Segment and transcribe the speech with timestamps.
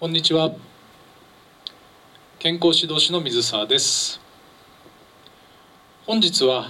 [0.00, 0.50] こんにちは。
[2.38, 4.18] 健康指導士の水沢です。
[6.06, 6.68] 本日は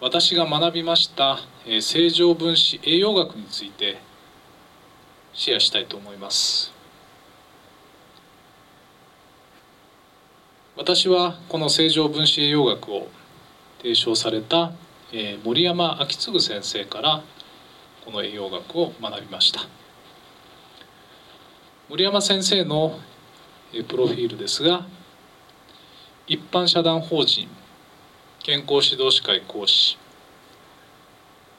[0.00, 1.40] 私が学びました
[1.80, 3.98] 正常分子栄養学について
[5.32, 6.72] シェアしたいと思います。
[10.76, 13.08] 私はこの正常分子栄養学を
[13.78, 14.70] 提唱された、
[15.42, 17.24] 森山昭次先生から
[18.04, 19.62] この栄養学を学びました。
[21.88, 22.98] 森山先生の
[23.86, 24.84] プロフィールですが
[26.26, 27.48] 一般社団法人
[28.42, 29.96] 健康指導士会講師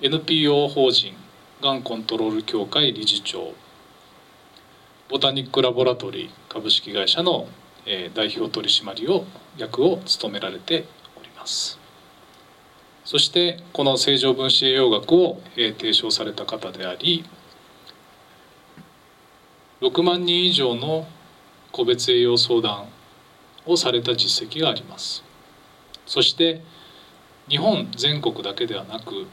[0.02, 1.13] NPO 法人
[1.62, 3.53] がんコントロール協会理事長
[5.08, 7.48] ボタニックラボラトリー株式会社の
[8.14, 9.23] 代表取締を
[9.58, 10.84] 役を務められて
[11.17, 11.80] おります。
[13.05, 17.23] そしてこの正常分子栄養学を提唱された方であり
[19.81, 21.08] 6万人以上の
[21.72, 22.88] 個別栄養相談
[23.66, 25.23] をされた実績があります。
[26.06, 26.61] そして
[27.47, 29.28] 日本全国だけではなく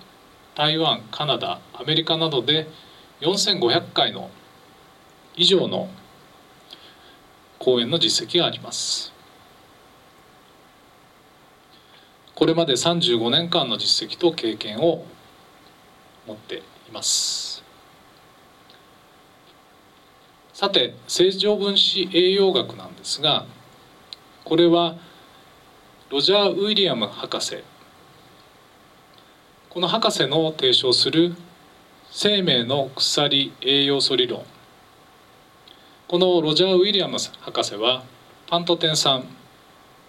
[0.54, 2.68] 台湾カナダアメリカなどで
[3.20, 4.30] 4500回の
[5.36, 5.88] 以上の
[7.58, 9.12] 講演の実績があります。
[12.34, 15.06] これまで35年間の実績と経験を
[16.26, 17.53] 持っています。
[20.64, 23.44] さて正常分子栄養学なんですが
[24.46, 24.96] これは
[26.08, 27.62] ロジャー・ウィリアム博士。
[29.68, 31.34] この博士の提唱する
[32.10, 34.42] 生命の鎖栄養素理論。
[36.08, 38.02] このロジャー・ウィリアム博士は
[38.46, 39.26] パントテン酸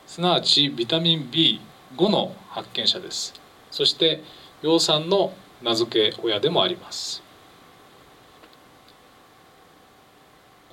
[0.08, 3.34] すなわちビタミン B5 の発見者です。
[3.72, 4.24] そして
[4.64, 7.25] 葉酸の名付け親でもあります。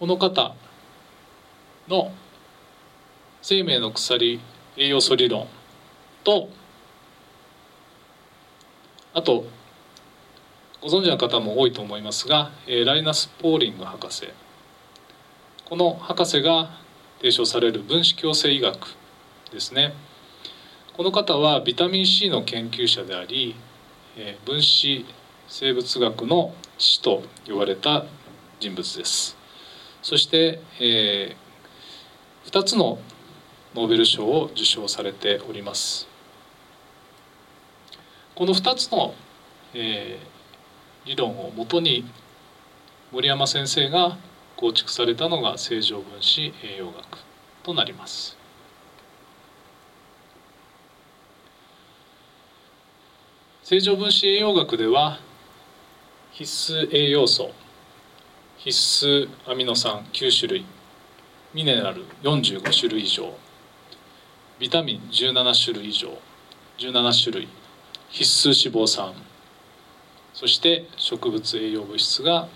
[0.02, 0.56] この方
[1.86, 2.10] の
[3.40, 4.40] 生命の鎖
[4.76, 5.46] 栄養素理論
[6.24, 6.48] と
[9.14, 9.44] あと
[10.80, 14.26] ご存知の方も多いと思いますがえライナス・ポーリング博士。
[15.66, 16.70] この博士が
[17.18, 18.96] 提唱される分子共生医学
[19.52, 19.94] ですね。
[20.96, 23.54] この方はビタミン C の研究者であり
[24.16, 25.06] え分子
[25.46, 28.04] 生物学の父と呼ばれた
[28.58, 29.40] 人物です。
[30.02, 31.36] そして、え
[32.46, 32.98] 2つの
[33.74, 36.08] ノーベル賞を受賞されております。
[38.34, 39.14] この2つの、
[39.74, 40.32] えー
[41.04, 42.04] 理論をもとに
[43.10, 44.16] 森山先生が
[44.56, 47.18] 構築されたのが正常分子栄養学
[47.64, 48.36] となります。
[53.64, 55.18] 正常分子栄養学では
[56.32, 57.50] 必須栄養素
[58.64, 60.64] 必須アミノ酸9種類。
[61.52, 63.34] ミネラル45種類以上。
[64.60, 66.16] ビタミン17種類以上。
[66.78, 67.48] 17種類。
[68.10, 69.14] 必須脂肪酸。
[70.32, 72.46] そして植物栄養物質が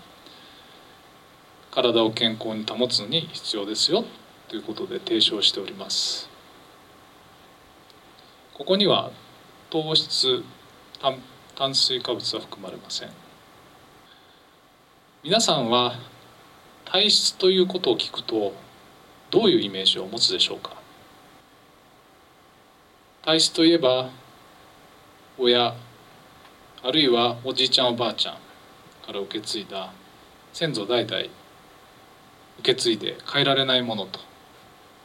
[1.71, 4.05] 体を健康に保つのに必要ですよ。
[4.47, 6.29] ということで提唱しております。
[8.53, 9.11] ここには
[9.69, 10.41] 糖質
[11.01, 11.17] 炭
[11.57, 13.26] 炭水化物は含まれません。
[15.23, 15.95] 皆さんは
[16.85, 18.53] 体質ということを聞くと
[19.31, 20.73] どういうイメージを持つでしょうか？
[23.23, 24.11] 体質といえば
[25.39, 25.73] 親
[26.83, 28.35] あるいはおじいちゃんおばあちゃん
[29.05, 29.91] から受け継いだ
[30.53, 31.31] 先祖代々受
[32.61, 34.19] け継いで変えられないものと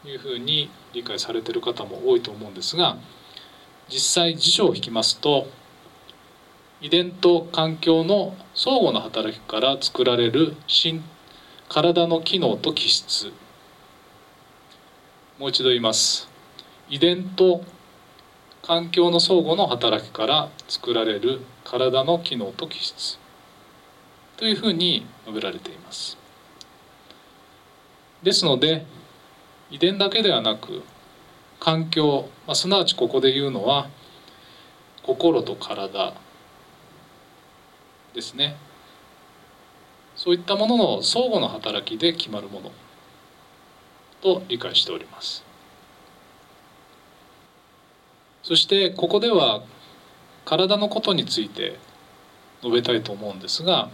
[0.06, 2.98] いうふうに理解されてる方も多いと思うんですが
[3.88, 5.48] 実際辞書を引きますと
[6.82, 11.04] 遺伝と環境の相互の働きから作られる新
[11.68, 13.32] 体の機能と気質。
[15.38, 16.28] もう一度言います。
[16.90, 17.62] 遺伝と
[18.62, 23.16] 環境の相互の働きから作られる体の機能と気質。
[24.36, 26.18] というふうに述べられています。
[28.24, 28.84] ですので
[29.70, 30.82] 遺伝だけではなく
[31.60, 33.88] 環境、まあ、すなわちここで言うのは
[35.04, 36.14] 心と体。
[38.14, 38.56] ですね。
[40.16, 42.72] そういったものの相互の働きで決まるもの。
[44.22, 45.44] と理解しております。
[48.42, 49.62] そしてここでは
[50.44, 51.78] 体のことについて
[52.62, 53.88] 述べたいと思うんですが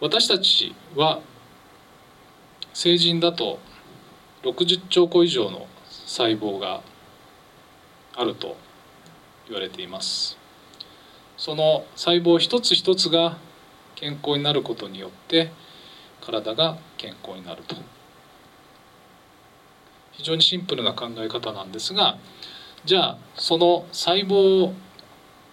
[0.00, 1.20] 私たちは
[2.72, 3.60] 成人だと
[4.42, 6.82] 60兆個以上の細胞が
[8.16, 8.56] あると
[9.46, 10.39] 言われています。
[11.40, 13.38] その細胞一つ一つが
[13.94, 15.50] 健康になることによって
[16.20, 17.76] 体が健康になると。
[20.12, 22.18] 非常にシンプルな考え方なんですが
[22.84, 24.74] じゃあその細胞を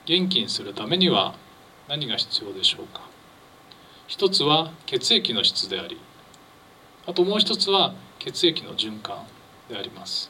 [0.06, 1.36] 元気にするためには
[1.88, 3.00] 何が必要でしょうか？
[4.07, 5.98] 一つは血液の質であり
[7.06, 9.19] あともう一つは血液の循環
[9.69, 10.30] であります。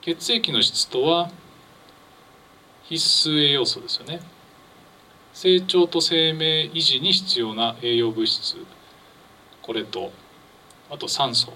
[0.00, 1.30] 血液の質とは
[2.88, 4.20] 必須栄養素ですよね。
[5.34, 8.56] 成長と生命維持に必要な栄養物質。
[9.60, 10.10] これと
[10.90, 11.52] あと酸素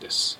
[0.00, 0.38] です。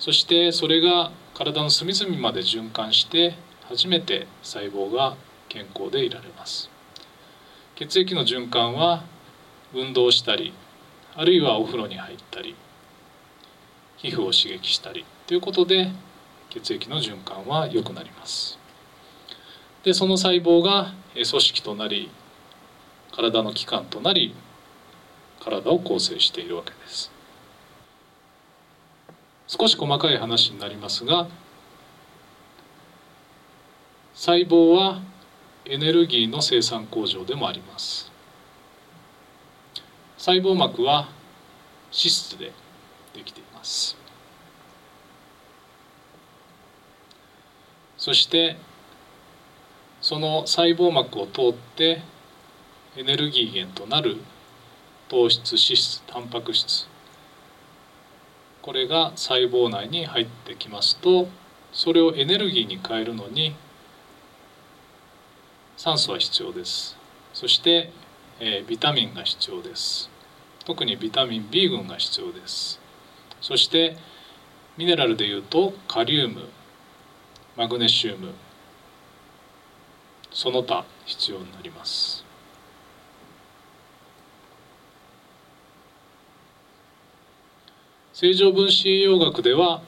[0.00, 3.34] そしてそれが体の隅々まで循環して
[3.68, 5.16] 初めて細胞が
[5.48, 6.68] 健康でいられます。
[7.76, 9.04] 血液の循環は
[9.72, 10.52] 運動したり
[11.14, 12.56] あるいはお風呂に入ったり
[13.96, 15.92] 皮膚を刺激したりということで
[16.50, 18.63] 血液の循環は良くなります。
[19.84, 22.10] でその細胞が組織となり
[23.12, 24.34] 体の器官となり
[25.40, 27.12] 体を構成しているわけです。
[29.46, 31.28] 少し細かい話になりますが
[34.14, 35.02] 細胞は
[35.66, 38.10] エネルギーの生産工場でもあります。
[40.16, 41.08] 細胞膜は
[41.92, 42.52] 脂質で
[43.12, 43.96] できています。
[47.98, 48.56] そして
[50.04, 52.02] その細胞膜を通って
[52.94, 54.18] エネルギー源となる
[55.08, 56.86] 糖質脂質タンパク質。
[58.60, 61.28] これが細胞内に入ってきますと
[61.72, 63.56] それをエネルギーに変えるのに
[65.78, 66.98] 酸素は必要です。
[67.32, 67.90] そして、
[68.40, 70.10] えー、ビタミンが必要です。
[70.66, 72.78] 特にビタミン B 群が必要です。
[73.40, 73.96] そして
[74.76, 76.42] ミネラルでいうとカリウム
[77.56, 78.34] マグネシウム。
[80.34, 82.24] その他必要になります。
[88.12, 89.80] 正常分子栄養学では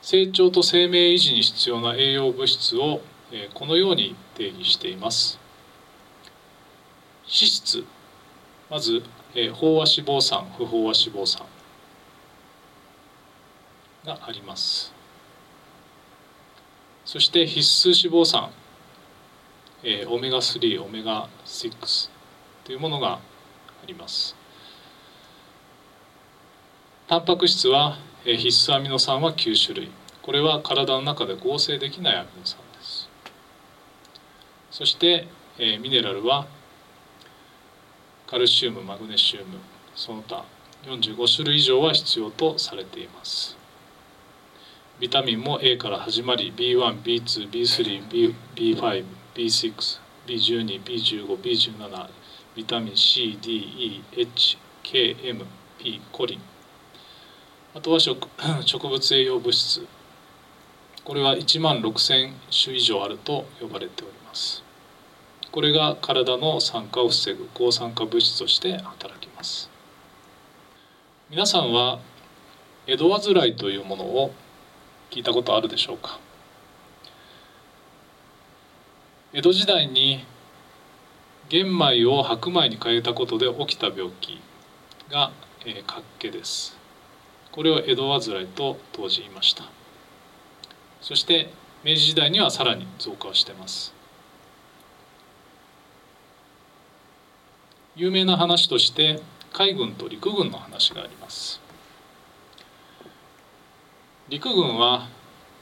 [0.00, 3.00] 成長と生命維持に必要な栄養物質を
[3.54, 5.38] このように定義しています。
[7.24, 7.84] 脂質。
[8.68, 9.02] まず
[9.34, 11.46] 飽和脂肪酸不飽和脂肪酸
[14.04, 14.92] があります。
[17.04, 18.50] そして必須脂肪酸。
[19.84, 22.10] えー、オメガ3オメガ6
[22.64, 23.20] というものがあ
[23.86, 24.36] ります。
[27.08, 29.90] タンパク質は、えー、必須アミノ酸は9種類。
[30.22, 33.08] これは体の中で合成できないアミノ酸です。
[34.70, 35.26] そして、
[35.58, 36.46] えー、ミネラルは
[38.28, 39.58] カルシウムマグネシウム
[39.94, 40.44] その他
[40.84, 43.56] 45種類以上は必要とされています。
[45.00, 52.08] ビタミンも A から始まり B1、B2、B3、B5 B6、B12、B15、B17、
[52.54, 55.46] ビタミン C、D、E、H、K、M、
[55.78, 56.40] P、コリン。
[57.74, 58.28] あとは植
[58.66, 59.86] 植物栄養物質。
[61.04, 62.32] これは1万6,000
[62.64, 64.62] 種以上あると呼ばれております。
[65.50, 69.68] これが体の酸化を防ぐ抗酸化物質として働きます。
[71.30, 71.98] 皆さんは
[72.86, 74.34] 江戸患いというものを
[75.10, 76.18] 聞いたことあるでしょうか？
[79.34, 80.26] 江戸時代に
[81.48, 84.38] 玄米を白米に変えたことで起きた病気
[85.10, 85.32] が、
[85.64, 86.76] えー、活気です。
[87.50, 89.64] これを江戸患いと当時言いました。
[91.00, 91.48] そして
[91.82, 93.94] 明治時代にはさらに増加をしてます。
[97.96, 99.22] 有名な話として
[99.54, 101.58] 海軍と陸軍の話があります。
[104.28, 105.08] 陸軍は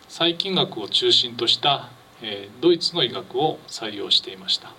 [0.09, 1.89] 細菌学を中心とした
[2.23, 4.73] えドイツの医学を採用していました。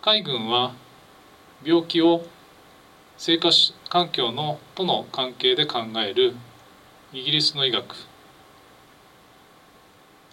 [0.00, 0.74] 海軍は
[1.64, 2.24] 病気を
[3.18, 6.34] 生活環境のとの関係で考える
[7.12, 7.94] イギリスの医学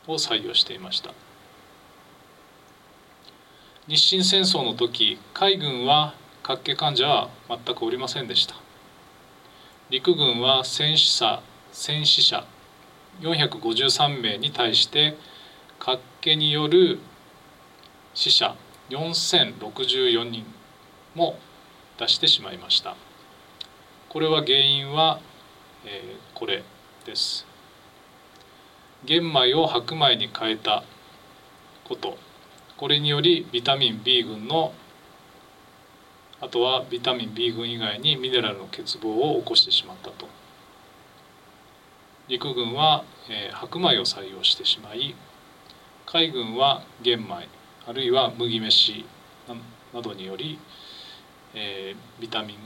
[0.08, 1.14] を採用していました。
[3.88, 6.14] 日清戦争の時海軍は
[6.44, 8.56] 脚気患者は全くおりませんでした。
[9.90, 12.46] 陸軍は戦死者戦死者
[13.22, 15.16] 453名に対して
[15.80, 17.00] 活気による
[18.14, 18.56] 死者
[18.90, 20.46] 4064人
[21.16, 21.38] も
[21.98, 22.96] 出してしまいました。
[24.10, 25.20] これは原因は、
[25.86, 26.64] えー、これ
[27.06, 27.46] です。
[29.06, 30.84] 玄米を白米に変えた
[31.86, 32.18] こと。
[32.78, 34.74] これによりビタミン B 群の
[36.42, 40.28] あとはビタミン B 群以外にミネラルの欠乏を起こしてしまったと。
[42.30, 45.16] 陸軍は、えー、白米を採用してしまい
[46.06, 47.48] 海軍は玄米
[47.88, 49.04] あるいは麦飯
[49.96, 50.60] などにより、
[51.56, 52.58] えー、ビタミン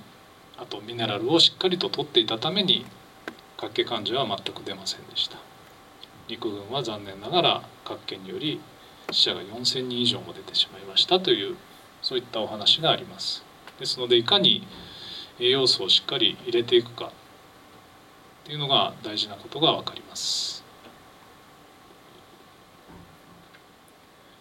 [0.57, 2.85] あとミネラルをしっかりと取っていたために
[3.57, 5.37] 脚気患者は全く出ませんでした。
[6.27, 8.59] 陸軍は残念ながら脚気により
[9.11, 11.21] 死者が4,000人以上も出てしまいました。
[11.21, 11.55] という
[12.01, 13.45] そういったお話があります。
[13.79, 14.67] ですのでいかに
[15.39, 17.13] 栄養素をしっかり入れていくか
[18.43, 20.63] っていうのが大事なことが分かります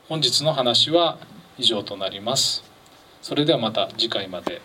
[0.08, 1.18] 本日の話は
[1.56, 2.64] 以上となります
[3.22, 4.60] それではまた次回まで。